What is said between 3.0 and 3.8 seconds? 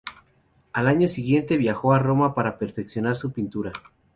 su pintura.